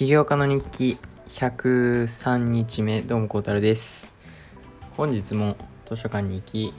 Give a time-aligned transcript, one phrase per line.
[0.00, 4.14] 起業家の日記103日目どうもこうたるです。
[4.96, 6.72] 本日も図書館に行き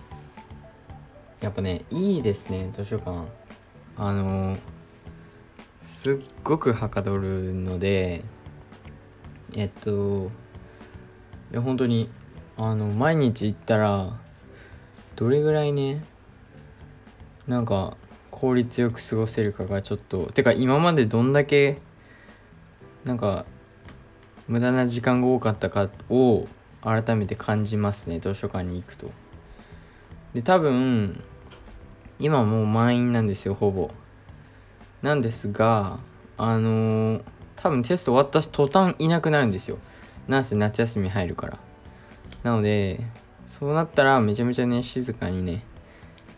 [1.39, 3.27] やっぱねいいですね図書館。
[3.95, 4.57] あの
[5.83, 8.23] すっごくはかどるので
[9.53, 10.31] えっと
[11.51, 12.09] いや本当に
[12.57, 14.19] あの毎日行ったら
[15.15, 16.03] どれぐらいね
[17.45, 17.97] なんか
[18.31, 21.81] 効率よく過ごせるかがちょっとてか今までどんだけ
[23.05, 23.45] なんか
[24.47, 26.47] 無駄な時間が多かったかを
[26.81, 29.11] 改めて感じますね図書館に行くと。
[30.33, 31.23] で多分
[32.19, 33.91] 今もう満員なんですよほぼ。
[35.01, 35.99] なんですが
[36.37, 37.23] あのー、
[37.55, 39.77] 多分テスト終わった途端いなくなるんですよ。
[40.27, 41.59] なんせ夏休み入るから。
[42.43, 43.01] なので
[43.47, 45.63] そうなったらめちゃめちゃね静かにね、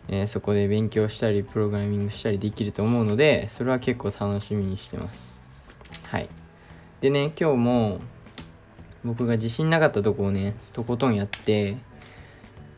[0.08, 5.40] えー、そこで勉強したりプログラミングしたりできると思うのでそれは結構楽しみにしてます。
[6.06, 6.28] はい。
[7.00, 8.00] でね今日も
[9.04, 11.76] 僕が自信なかったとこをねとことんやって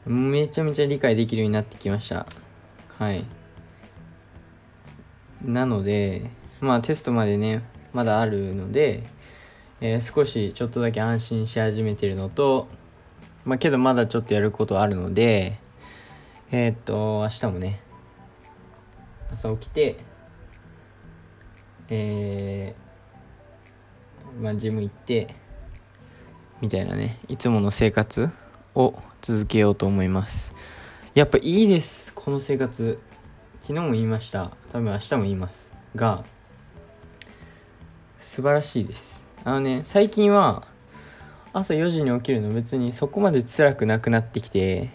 [0.05, 2.27] めちゃめちゃ理解できるようになってきました。
[2.99, 3.25] はい。
[5.45, 9.05] なのでまあテストまでねまだあるので、
[9.81, 12.69] えー、少しちょっとだけ安心し始めてるのと
[13.45, 15.59] まあけどまだちょっとやることあるので
[16.51, 17.81] えー、っと明日もね
[19.33, 19.97] 朝起きて
[21.89, 22.86] えー
[24.41, 25.35] まあ、ジム行って
[26.61, 28.31] みたいなねいつもの生活
[28.75, 30.53] を続けようと思います。
[31.15, 32.99] やっぱいいですこの生活。
[33.63, 34.53] 昨日も言いました。
[34.73, 35.73] 多分明日も言います。
[35.95, 36.25] が
[38.21, 39.25] 素晴らしいです。
[39.45, 40.67] あのね最近は
[41.53, 44.91] 朝4時に起きるの別にそこまで辛くなくなってきて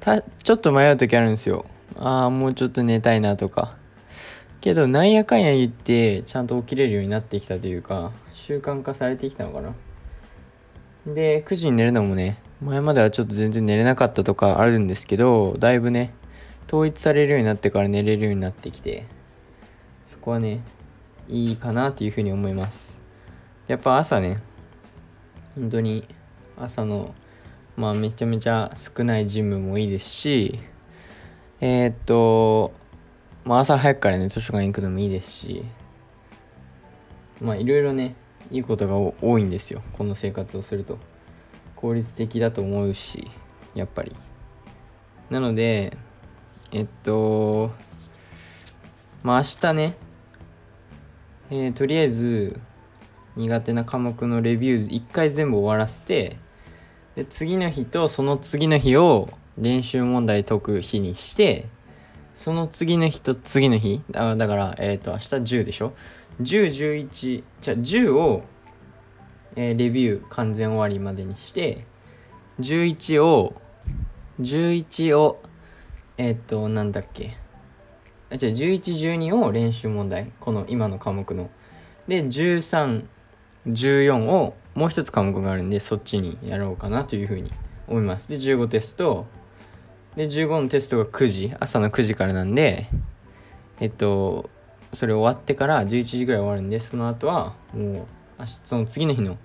[0.00, 1.64] たちょっと迷う時あるんですよ。
[1.96, 3.80] ああもうちょっと寝たいなとか。
[4.62, 9.74] けどなんやかんや言ってちゃんと起きれるようになってきたというか習慣化されてきたのかな。
[11.04, 16.14] で9時に寝るのもね前まではちょっと全然寝れなかったとかあるんですけどだいぶね
[16.68, 19.04] 統一されるようになってから寝れるようになってきて
[20.06, 20.62] そこはね
[21.28, 23.00] いいかなっていうふうに思います。
[23.66, 24.40] やっぱ朝ね
[25.56, 26.06] 本当に
[26.56, 27.16] 朝の
[27.76, 30.60] まあめちゃめちゃ少ないジムもいいですし
[31.60, 32.72] えー、っと
[33.44, 35.64] まあ朝早くからね図書館行くのもいいですし
[37.40, 38.14] まあいろいろね
[38.50, 39.82] いいことが多いんですよ。
[39.94, 40.98] この生活をすると。
[41.74, 43.28] 効率的だと思うし
[43.74, 44.14] やっぱり。
[45.30, 45.96] なので
[46.70, 47.72] えっと
[49.22, 49.96] まあ明日ね
[51.50, 52.60] えー、とりあえず
[53.36, 56.36] 苦手な科目のレビュー一回全部終わらせて
[57.14, 61.66] で次の日とその次の日を練習問題解く日にして
[62.42, 65.24] その次の日と次の日だだからえっ、ー、と明日
[65.60, 65.92] 10でしょ
[66.40, 68.42] ？10、11、じゃあ10を、
[69.54, 71.84] えー、レビュー完全終わりまでにして、
[72.58, 73.54] 11を、
[74.40, 75.40] 11を、
[76.18, 77.36] えっ、ー、と、なんだっけ？
[78.32, 80.32] あ、じゃあ11、12を練習問題。
[80.40, 81.48] この今の科目の。
[82.08, 83.04] で、13、
[83.68, 87.52] 14をもう一つ科目があるんで、そっちにやろうかなというふうに
[87.86, 88.28] 思います。
[88.28, 89.26] で、15テスト。
[90.16, 92.88] で、15のテストが9時、朝の9時からなんで、
[93.80, 94.50] えっと、
[94.92, 98.06] それ終わってから11時ぐらい終わるんでその後はも
[98.38, 99.38] うその次の日の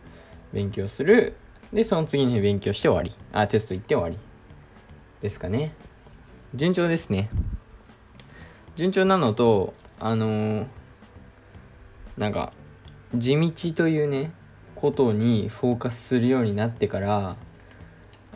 [0.54, 1.36] 勉強する。
[1.72, 3.14] でその次の日勉強して終わり。
[3.32, 4.18] あテスト行って終わり。
[5.22, 5.74] ですかね。
[6.54, 7.30] 順調ですね。
[8.76, 10.66] 順調なのとあのー、
[12.18, 12.54] なんか
[13.16, 14.32] 地道というね
[14.76, 17.38] ことにフォーカスするようになってから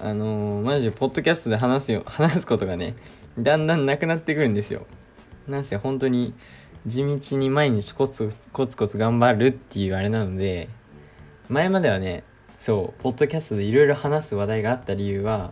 [0.03, 2.95] あのー、マジでポッドキャストで話すよ 話すことがね
[3.38, 4.88] だんだんなくなってくるんですよ。
[5.47, 6.34] なんせ本当に
[6.88, 10.69] 地道に毎日コツコツコツ頑張るっていうあれなので
[11.50, 12.23] 前まではね
[12.57, 15.51] そうポッドキャストでいろいろ話す話題があった理由は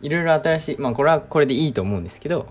[0.00, 2.46] いろいろ新しいまあこれはこれでいいと思うんですけど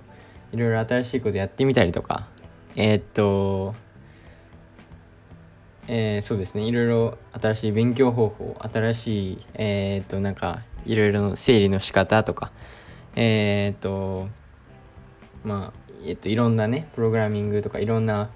[0.51, 2.27] いろいろ新しいことやってみたりとか
[2.75, 3.73] えー、っと
[5.87, 12.51] えー、そうですねいろいろ新しい勉強方法新しいえー、っとなんかいろいろの整理の仕方とか
[13.15, 14.27] えっと
[15.43, 18.29] まあえっと、いろんなね、プログラミングとかいろんな、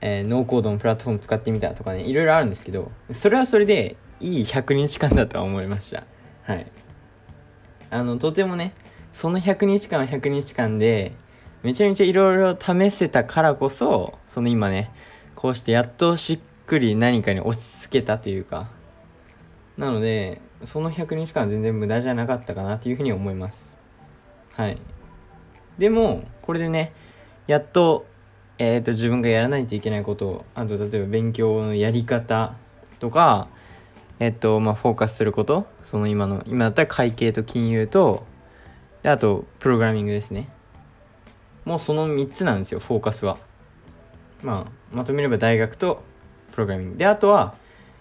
[0.00, 6.04] えー、ノーコードのプラットフォーム使ってみたとかね、いろいろあるんですけど、それはそれでいい100日間だとは思いました。
[6.42, 6.66] はい。
[7.90, 8.72] あの、とてもね、
[9.12, 11.12] その100日間は100日間で、
[11.62, 14.90] めちゃめちゃいろいろ試せたからこそ、その今ね、
[15.36, 18.68] こうしてやっとしっくり何かに落ち着けたというか、
[19.76, 23.76] なので、その100日間全然無駄じゃなかったかなというふうに思います。
[24.52, 24.78] はい。
[25.78, 26.92] でも、これでね、
[27.46, 28.06] やっと
[28.58, 32.54] えーと、自分がやらないといけないことあと例えば勉強のやり方
[33.00, 33.48] とか
[34.20, 38.24] えっ、ー、とまあフォーカスすることその今の今だったら会計と金融と
[39.02, 40.50] あとプログラミングですね
[41.64, 43.38] もうその3つなんですよフォーカスは
[44.42, 46.04] まあまとめれば大学と
[46.52, 47.56] プログラミングであとは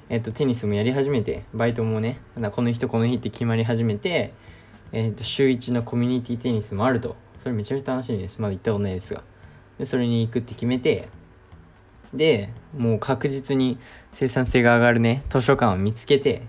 [0.09, 2.19] えっ、とテニスもやり始めてバイトもね
[2.51, 4.33] この日とこの日って決まり始めて
[4.91, 7.15] えっ、と週1のコミュニティテニスもあると。
[7.43, 8.39] それめちゃめちゃ楽しみです。
[8.39, 9.21] まだ行ったことないですが。
[9.77, 11.09] でそれに行くって決めて
[12.13, 13.77] でもう確実に
[14.13, 16.43] 生産性が上がるね図書館を見つけて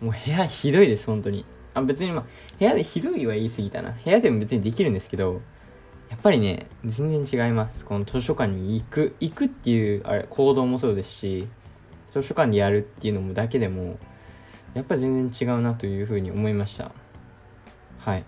[0.00, 1.44] もう部屋ひどいです本当に。
[1.74, 2.24] あ別にまあ
[2.58, 3.92] 部屋でひどいは言い過ぎたな。
[3.92, 5.40] 部屋でも別にできるんですけど
[6.08, 7.84] やっぱりね全然違います。
[7.84, 11.48] この図書館に行く行くっていうあれ行動もそうですし
[12.10, 13.98] 図書館でやるっていうのもだけでも
[14.74, 16.92] やっぱ全然違うなというふうに思いました。
[17.98, 18.24] はい。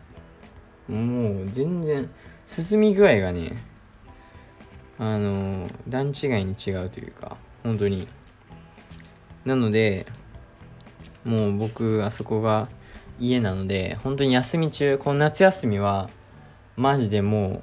[0.89, 2.11] もう全然
[2.47, 3.63] 進み具合がね
[4.99, 8.09] あの段違いに違うというか本当に。
[9.45, 10.07] なので
[11.25, 12.69] もう僕あそこが
[13.19, 16.11] 家なので本当に休み中この夏休みは
[16.77, 17.63] マジでも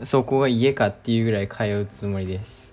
[0.00, 2.67] うそこが家かっていうぐらい通うつもりです。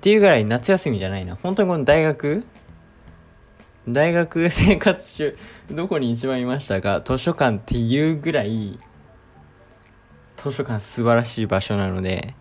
[0.00, 1.36] っていうぐらい夏休みじゃないな。
[1.36, 2.42] 本当にこの大学？
[3.86, 5.36] 大学生活中
[5.70, 7.02] どこに一番いましたか？
[7.04, 8.78] 図書館っていうぐらい
[10.38, 12.34] 図書館素晴らしい場所なので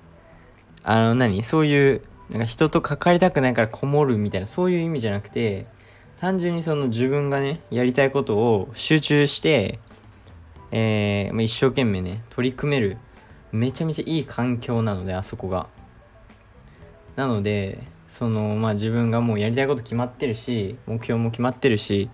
[0.84, 1.44] あの何？
[1.44, 5.68] そういうなんか人と関わりたくないからこもるみたいなそういう意味じゃなくて
[6.22, 9.80] 単純にその自分がねやりたいことを集中して
[10.72, 12.98] えー、ま、一生懸命ね取り組める
[13.52, 15.68] めちゃめちゃいい環境なのであそこが。
[17.20, 22.10] なのでそのまあ自分がもうやりたいこと決まってるし目標も決まってるし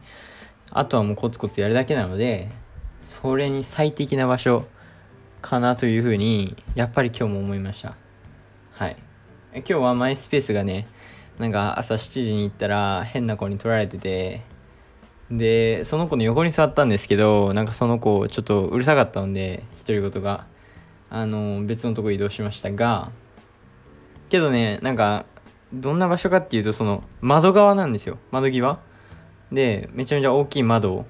[0.72, 2.50] あとはもうコツコツやるだけなので
[3.02, 4.66] それに最適な場所
[5.44, 7.96] かなというふうにやっぱり今日も思いました。
[8.72, 8.98] はい。
[9.54, 10.88] 今日はマイスペースがね
[11.38, 14.42] なんか朝7時に行ったら変な子に取られてて
[15.30, 20.48] でその子の横に座ったんですけどなんかその子ちょっとうるさかったので独り言が
[21.12, 23.12] あの別のとこ移動しましたが
[24.30, 25.26] けどねなんか
[25.74, 28.18] どんな場所かっていうとその窓側なんですよ。
[28.32, 28.80] 窓際。
[29.52, 31.06] でめちゃめちゃ大きい窓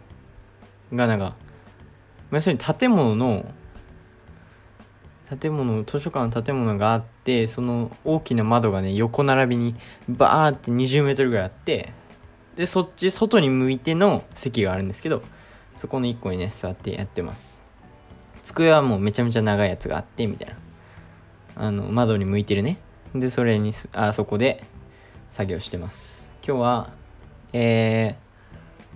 [0.94, 1.35] がなんか
[2.31, 3.45] 要するに建物の
[5.39, 9.75] 建物図書館の建物があってその大きな窓がね横並びに
[10.07, 11.94] バーって20メートルぐらいあって
[12.56, 15.23] でそっち外に向いての席があるんですけど
[15.77, 17.59] そこの1個にね座ってやってます。
[18.44, 20.56] 机はもうめちゃめちゃ長いやつがあってみたいな。
[21.57, 22.77] あの窓に向いてるね。
[23.15, 24.62] でそれにあそこで
[25.31, 26.29] 作業してます。
[26.45, 26.89] 今日は
[27.53, 28.17] え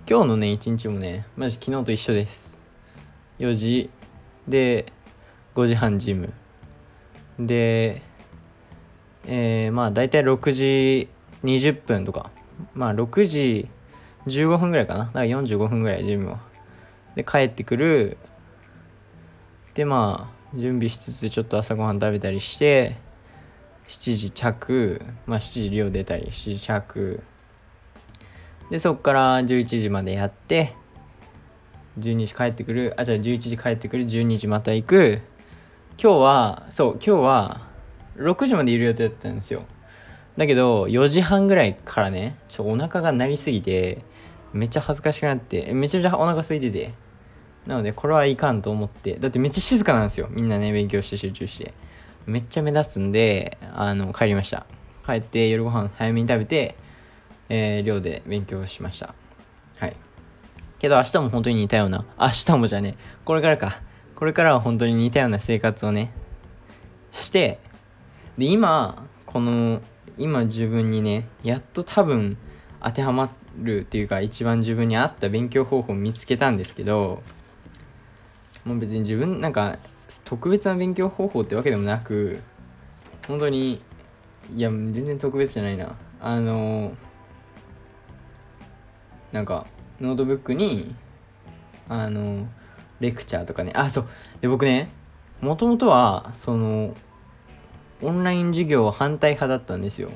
[0.04, 2.62] ー、今日のね一日もねマジ昨日と一緒です。
[3.38, 3.88] 4時
[4.46, 4.92] で
[5.54, 6.34] 5時半ジム。
[7.38, 8.02] で
[9.24, 11.08] えー、まあ大体6時
[11.42, 12.30] 20分とか。
[12.74, 13.68] まあ6時
[14.26, 15.06] 15分ぐらいかな。
[15.06, 16.40] だから45分ぐらいジムは
[17.14, 18.18] で帰ってくる。
[19.72, 22.96] でまあ準備しつつちょっと朝ごはん食べたりして
[23.90, 27.20] 7時着まあ7時寮出たり7時着。
[28.70, 30.76] でそっから11時までやって
[31.98, 35.20] 12時帰ってくるあじゃあ11時帰ってくる12時また行く。
[36.00, 37.66] 今日はそう今日は
[38.16, 39.64] 6時までいる予定だったんですよ。
[40.36, 44.04] だけど4時半ぐらいからねちょお腹が鳴りすぎて
[44.52, 46.94] めっちゃ恥ずかしくなってめちゃめちゃお腹空いてて
[47.66, 49.16] なのでこれはいかんと思って。
[49.16, 50.28] だってめっちゃ静かなんですよ。
[50.30, 51.74] みんなね勉強して集中して。
[52.26, 54.66] めっちゃ目立つんであの帰りました。
[55.06, 56.76] 帰って夜ご飯早めに食べて
[57.50, 59.14] えー、寮で勉強しました。
[59.76, 59.96] はい。
[60.78, 63.82] けど明日も本当に似たような明日もじゃねこれからか。
[64.14, 66.12] これからは本当に似たような生活をね
[67.10, 67.58] して
[68.38, 69.80] で今この
[70.18, 72.36] 今自分にねやっと多分
[72.82, 77.22] 当てはまるっていうか一番自分に合った勉強方法を見つけたんですけど
[78.64, 79.78] もう別に自分なんか
[80.24, 82.40] 特別な勉強方法ってわけでもなく
[83.28, 83.80] 本当に
[84.54, 85.96] いや全然特別じゃないな。
[86.20, 86.94] あの
[89.32, 89.66] なんか
[90.00, 90.94] ノートブックに
[91.88, 92.46] あの
[92.98, 93.72] レクチャーとかね。
[93.74, 94.08] あそう。
[94.40, 94.90] で僕ね
[95.40, 96.94] もともとはその
[98.02, 100.10] オンライン授業反対派だったんですよ。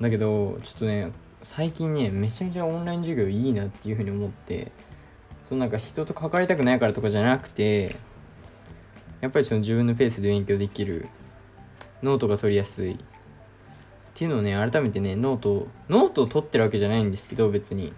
[0.00, 4.72] だけどちょっとね最近ねめちゃめちゃオンライン授業いいなっていうふうに思って
[5.48, 7.96] そのなんか人と関わりたくないからとかじゃなくて
[9.24, 11.08] やっぱりその自分のペースで勉強できる
[12.02, 12.96] ノートが取りやすいっ
[14.12, 17.94] ていうのをね改めてねノートノートを取ってるわけじゃないんですけど別に。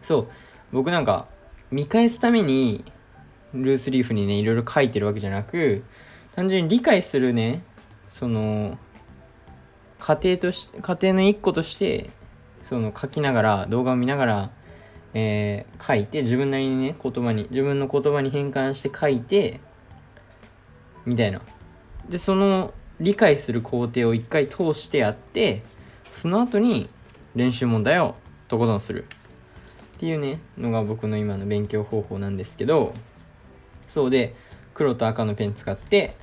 [0.00, 0.28] そう。
[0.70, 1.26] 僕なんか
[1.72, 2.84] 見返すために
[3.52, 5.82] ルースリーフにねいろいろ書いてるわけじゃなく
[6.36, 7.64] 単純に理解するね
[8.08, 8.78] その
[9.98, 12.10] 過程とし過程の一個として
[12.62, 14.50] その書きながら動画を見ながら、
[15.14, 19.60] えー、書いて自分なりにね言葉に自分の言葉に変換して書いて
[21.08, 21.40] みたいな。
[22.08, 25.62] でその理解する工程を一回通してやって
[26.10, 26.88] その後に
[27.34, 28.14] 練習問題を
[28.48, 29.04] とことんする。
[29.96, 32.94] っていうねのが僕の今の勉強方法なんですけど
[33.88, 34.36] そうで
[34.74, 36.16] 黒と赤のペン使って、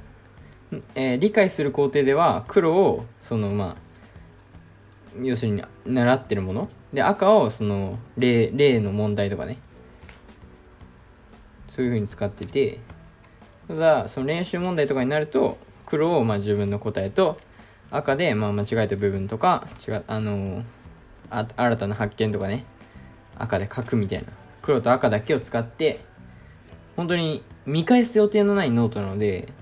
[0.96, 3.86] えー、理解する工程では黒をそのまあ
[5.22, 6.70] 要するに習ってるもの。
[6.94, 9.58] で赤をその例例の問題とかね。
[11.68, 12.80] そういう風に使ってて
[13.67, 17.38] ただその練習問題とかになると黒をまあ自分の答えと
[17.91, 20.63] 赤でまあ間違えた部分とか違うあの
[21.29, 22.65] あ新たな発見とかね
[23.38, 24.27] 赤で書くみたいな。
[24.65, 26.00] 黒と赤だけを使って
[26.95, 29.53] 本当に見返す予定のないノートなので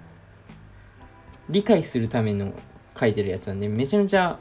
[1.49, 2.53] 理解するための
[2.97, 4.39] 書いてるやつなんでめちゃめちゃ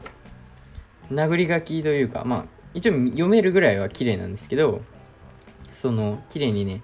[1.11, 4.83] 殴り書きというかまあ一応読めるぐらいは綺麗なんですけど
[5.73, 6.83] その綺麗にね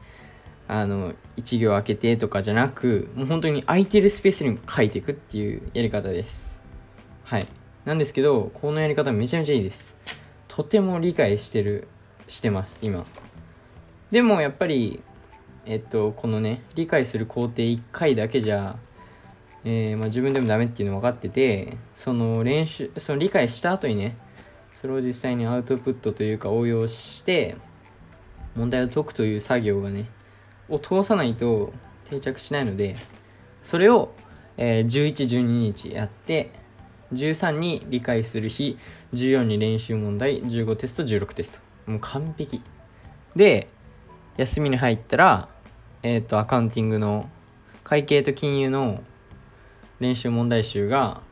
[0.68, 6.60] あの1行開けてとかじゃなくもう本当に空いてるスペースに書いていくっていうやり方です。
[7.24, 7.48] はい。
[7.84, 9.96] なんですけどこのやり方めちゃめちゃいいです。
[10.46, 11.88] とても理解してる
[12.28, 13.06] してます今。
[14.10, 15.02] でもやっぱり
[15.64, 18.78] えっとこのね理解する工程1回だけじゃ
[19.64, 24.16] えー、まあ、自分でもダメっていうの分かっててその練習その理解した後にね
[24.74, 27.56] それを実際にアウトプットというか応用して
[28.54, 30.08] 問題を解くという作業がね
[30.68, 31.72] を通さないと
[32.10, 32.96] 定着しないので
[33.62, 34.12] それを、
[34.56, 36.52] えー、1112日やって
[37.12, 38.78] 13に理解する日
[39.14, 41.52] 14に練習問題15テスト16テス
[41.86, 41.90] ト。
[41.90, 42.60] もう完璧。
[43.34, 43.68] で
[44.36, 45.48] 休みに入ったら
[46.02, 47.28] えっ、ー、とアカウンティングの
[47.82, 49.02] 会計と金融の
[50.00, 51.22] 練習問題集が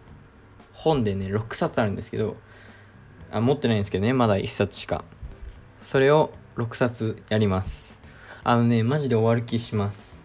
[0.72, 2.36] 本でね6冊あるんですけど
[3.30, 5.04] あ持ってないんですけどねまだ1冊しか。
[5.80, 7.95] それを6冊やります。
[8.48, 10.24] あのねマジで終わる気します。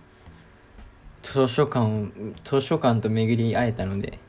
[1.24, 2.06] 図書館を
[2.44, 4.20] 図書館と巡り会えたので。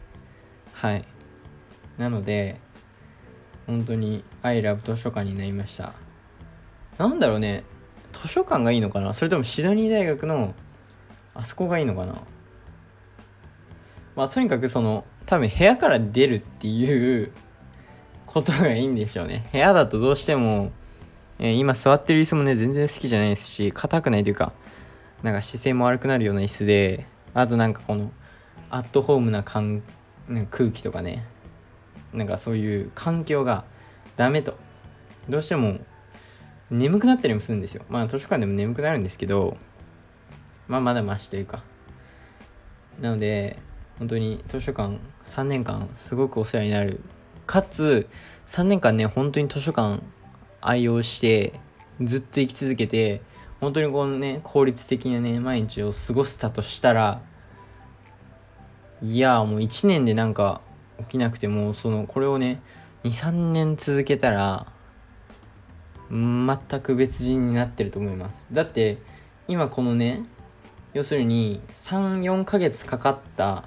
[0.72, 1.04] はい。
[1.98, 2.58] なので
[3.66, 5.92] 本当に I love 図書館になりました。
[6.96, 7.64] なんだろうね。
[8.14, 9.12] 図書館がいいのかな？
[9.12, 10.54] それともシドニー大学の
[11.34, 12.14] あそこがいいのかな？
[14.16, 17.30] まあとにかくその多分部屋から出るっていう
[18.24, 19.50] ことがいいんでしょうね。
[19.52, 20.72] 部屋だとどうしても、
[21.44, 24.52] え、今座ってる椅子もね全然好きじゃないですし硬くないというか
[25.24, 28.12] なんか姿勢も悪くなるような椅子であとなんかこの
[28.70, 31.26] アットホームな空気とかね
[32.12, 33.64] なんかそういう環境が
[34.16, 34.56] ダメと。
[35.28, 35.78] どうしても
[36.70, 37.84] 眠くなったりもするんですよ。
[37.88, 39.56] まあ図書館でも眠くなるんですけど
[40.68, 41.64] まあまだマシというか。
[43.00, 43.58] なので
[43.98, 47.00] 本当に図書館3年間すごくお世話になる。
[47.46, 48.08] かつ
[48.46, 50.02] 3年間ね本当に図書館
[50.62, 51.60] 愛用して
[52.00, 53.20] ずっと生き続けて
[53.60, 57.20] 本当にこのね効率的なね毎日を過ごせたとしたら
[59.02, 60.60] いやもう1年でなんか
[60.98, 62.62] 起きなくてもそのこれをね
[63.04, 64.66] 23年続けたら
[66.10, 68.46] 全く別人になってると思います。
[68.52, 68.98] だって
[69.48, 70.24] 今このね
[70.94, 73.64] 要するに34ヶ月かかった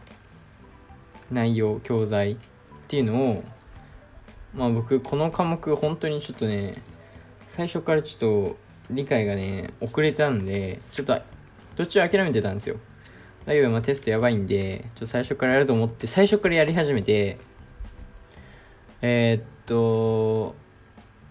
[1.31, 2.37] 内容教材っ
[2.87, 3.43] ていうのを
[4.55, 6.73] まあ僕この科目本当にちょっとね
[7.49, 8.57] 最初からちょっと
[8.89, 11.19] 理解がね遅れたんでちょっと
[11.75, 12.77] 途中諦めてたんですよ。
[13.45, 17.37] だけどまあテストやばいんでちょっと最初からやると思って最初からやり始めて
[19.01, 20.55] えー、っと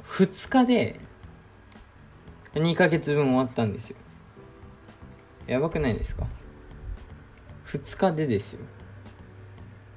[0.07, 1.01] 2日で
[2.55, 3.97] 2ヶ月分終わったんですよ。
[5.47, 6.27] やばくないですか
[7.67, 8.61] ？2日でですよ。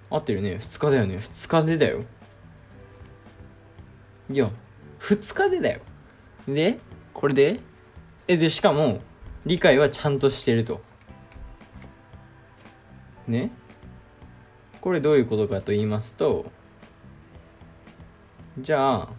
[0.09, 0.57] 合ってるね。
[0.59, 1.17] 2日だよね。
[1.17, 2.03] 2日でだよ。
[4.29, 4.49] いや
[4.99, 5.79] 2日でだよ。
[6.47, 6.79] で
[7.13, 7.59] これで？
[8.27, 8.99] えでしかも
[9.45, 10.81] 理解はちゃんとしてると。
[13.27, 13.51] ね？
[14.81, 16.49] これどういうことかと言いますと
[18.57, 19.09] じゃあ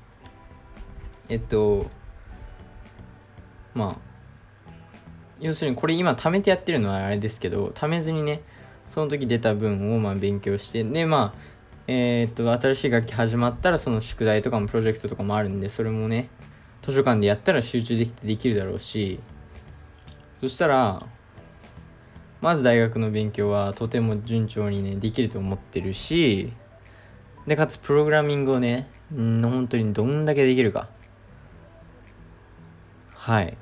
[1.28, 1.86] えっと
[3.74, 4.72] まあ
[5.40, 8.42] 要するにこれ今貯めてやってるのはあれですけど貯めずにね
[8.88, 11.38] その時出た分をまあ勉強してでまあ
[11.90, 16.28] えー、っと新しい楽器始まったらその宿題とかもプロジェクトとかもあるんでそれもね
[16.83, 19.18] 図書館でやったら集中できてできるだろうし
[20.40, 21.07] そしたら
[22.40, 26.52] まず大学の勉強はとても順調にねできると思ってるし
[27.47, 30.88] でかつプログラミングをねん本当にどんだけできるか。
[33.14, 33.57] はい。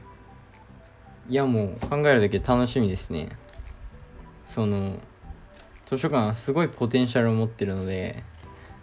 [1.28, 3.30] いやもう考えるだけ楽しみですね。
[4.44, 4.98] その
[5.86, 8.24] 図書館すごいポテンシャルを持ってるので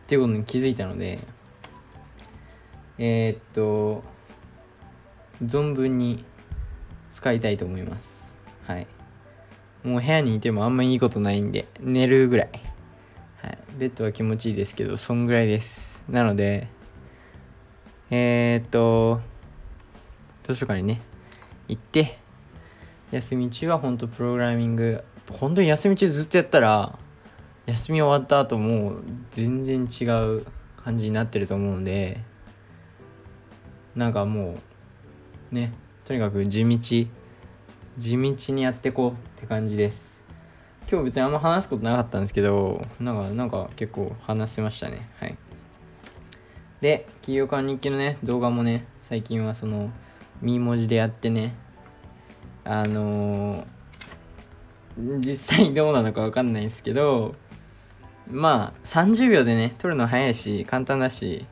[0.03, 1.19] っていうことに気づいたので
[2.97, 4.03] えー、っと
[5.43, 6.23] 存分に
[7.11, 8.35] 使いたいと思います。
[8.67, 8.87] はい。
[9.83, 12.49] もう部屋にいてもあんまいいことないんで寝るぐらい。
[13.41, 13.57] はい。
[13.77, 16.05] ベッドは気持ちいいですけどそんぐらいです。
[16.07, 16.67] なので
[18.09, 19.21] えー、っと
[20.43, 21.01] 図書館にね
[21.67, 22.19] 行って
[23.11, 26.97] 休み中は本当プログラミング本当に休み中ずっとやったら
[27.65, 28.95] 休み終わった後も
[29.31, 30.05] 全然違
[30.39, 30.45] う
[30.77, 32.19] 感じになってると思うんで
[33.95, 34.57] なんかも
[35.51, 35.73] うね
[36.05, 40.23] とにかく地道地道にやってこうって感じです。
[40.91, 45.07] 今日別にあんま話すことなかったんですけどなんかなんか結構話してましたね。
[45.19, 45.37] はい。
[46.81, 49.91] で企業間日記のね動画もね最近はその
[50.41, 51.55] ミー文字でやってね
[52.65, 53.65] あのー、
[54.97, 57.35] 実際どうなのか分かんないんですけど
[58.29, 61.45] まあ30秒でね撮るの早いし簡単だし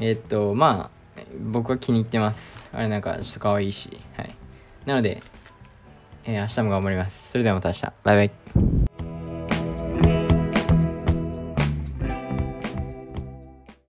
[0.00, 1.02] え、っとまあ
[1.40, 2.68] 僕は気に入ってます。
[2.72, 4.34] あれなんかちょっと可愛いしはい。
[4.86, 5.22] なので、
[6.24, 7.30] えー、明日も頑張ります。
[7.30, 7.92] それではまた明日。
[8.02, 8.81] バイバイ。